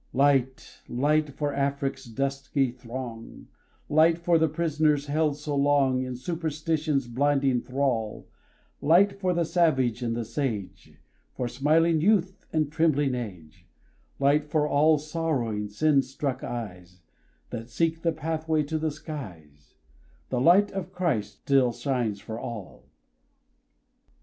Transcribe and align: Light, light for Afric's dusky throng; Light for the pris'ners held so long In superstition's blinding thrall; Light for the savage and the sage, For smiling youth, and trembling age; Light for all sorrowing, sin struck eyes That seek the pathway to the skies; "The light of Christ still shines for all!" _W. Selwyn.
Light, 0.13 0.81
light 0.89 1.29
for 1.29 1.53
Afric's 1.53 2.05
dusky 2.05 2.71
throng; 2.71 3.47
Light 3.87 4.17
for 4.17 4.39
the 4.39 4.49
pris'ners 4.49 5.05
held 5.05 5.37
so 5.37 5.55
long 5.55 6.01
In 6.01 6.15
superstition's 6.15 7.07
blinding 7.07 7.61
thrall; 7.61 8.27
Light 8.81 9.13
for 9.19 9.31
the 9.31 9.45
savage 9.45 10.01
and 10.01 10.15
the 10.15 10.25
sage, 10.25 10.97
For 11.35 11.47
smiling 11.47 12.01
youth, 12.01 12.47
and 12.51 12.71
trembling 12.71 13.13
age; 13.13 13.67
Light 14.17 14.49
for 14.49 14.67
all 14.67 14.97
sorrowing, 14.97 15.67
sin 15.69 16.01
struck 16.01 16.43
eyes 16.43 17.01
That 17.51 17.69
seek 17.69 18.01
the 18.01 18.11
pathway 18.11 18.63
to 18.63 18.79
the 18.79 18.89
skies; 18.89 19.75
"The 20.29 20.41
light 20.41 20.71
of 20.71 20.91
Christ 20.91 21.41
still 21.43 21.71
shines 21.71 22.19
for 22.19 22.39
all!" 22.39 22.85
_W. 22.85 22.85
Selwyn. 22.85 22.89